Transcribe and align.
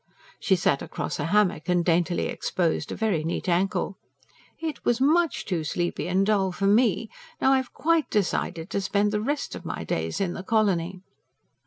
She 0.39 0.55
sat 0.55 0.81
across 0.81 1.19
a 1.19 1.25
hammock, 1.27 1.69
and 1.69 1.85
daintily 1.85 2.25
exposed 2.25 2.91
a 2.91 2.95
very 2.95 3.23
neat 3.23 3.47
ankle. 3.47 3.97
"It 4.59 4.83
was 4.83 4.99
much 4.99 5.45
too 5.45 5.63
sleepy 5.63 6.07
and 6.07 6.25
dull 6.25 6.51
for 6.51 6.65
ME! 6.65 7.07
No, 7.39 7.51
I've 7.51 7.71
QUITE 7.71 8.09
decided 8.09 8.71
to 8.71 8.81
spend 8.81 9.11
the 9.11 9.21
rest 9.21 9.53
of 9.53 9.63
my 9.63 9.83
days 9.83 10.19
in 10.19 10.33
the 10.33 10.41
colony." 10.41 11.01